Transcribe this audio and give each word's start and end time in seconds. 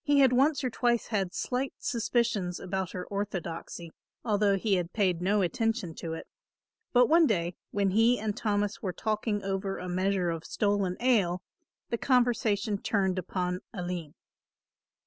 He 0.00 0.20
had 0.20 0.32
once 0.32 0.64
or 0.64 0.70
twice 0.70 1.08
had 1.08 1.34
slight 1.34 1.74
suspicions 1.76 2.58
about 2.58 2.92
her 2.92 3.04
orthodoxy, 3.04 3.92
although 4.24 4.56
he 4.56 4.76
had 4.76 4.94
paid 4.94 5.20
no 5.20 5.42
attention 5.42 5.94
to 5.96 6.14
it; 6.14 6.26
but 6.94 7.08
one 7.10 7.26
day, 7.26 7.54
when 7.70 7.90
he 7.90 8.18
and 8.18 8.34
Thomas 8.34 8.80
were 8.80 8.94
talking 8.94 9.42
over 9.42 9.76
a 9.76 9.86
measure 9.86 10.30
of 10.30 10.46
stolen 10.46 10.96
ale, 10.98 11.42
the 11.90 11.98
conversation 11.98 12.78
turned 12.78 13.18
upon 13.18 13.60
Aline. 13.74 14.14